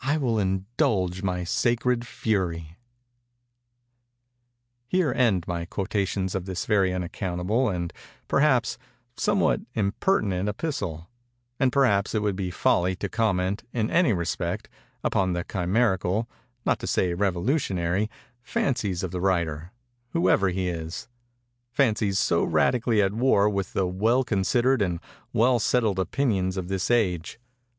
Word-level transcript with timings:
I 0.00 0.16
will 0.16 0.38
indulge 0.38 1.22
my 1.22 1.44
sacred 1.44 2.06
fury._'" 2.06 2.76
Here 4.88 5.12
end 5.12 5.46
my 5.46 5.66
quotations 5.66 6.32
from 6.32 6.44
this 6.46 6.64
very 6.64 6.94
unaccountable 6.94 7.68
and, 7.68 7.92
perhaps, 8.26 8.78
somewhat 9.18 9.60
impertinent 9.74 10.48
epistle; 10.48 11.10
and 11.60 11.70
perhaps 11.70 12.14
it 12.14 12.22
would 12.22 12.36
be 12.36 12.50
folly 12.50 12.96
to 12.96 13.10
comment, 13.10 13.64
in 13.74 13.90
any 13.90 14.14
respect, 14.14 14.70
upon 15.04 15.34
the 15.34 15.44
chimerical, 15.44 16.26
not 16.64 16.78
to 16.78 16.86
say 16.86 17.12
revolutionary, 17.12 18.08
fancies 18.40 19.02
of 19.02 19.10
the 19.10 19.20
writer—whoever 19.20 20.48
he 20.48 20.70
is—fancies 20.70 22.18
so 22.18 22.42
radically 22.44 23.02
at 23.02 23.12
war 23.12 23.46
with 23.46 23.74
the 23.74 23.86
well 23.86 24.24
considered 24.24 24.80
and 24.80 25.00
well 25.34 25.58
settled 25.58 25.98
opinions 25.98 26.56
of 26.56 26.68
this 26.68 26.90
age. 26.90 27.38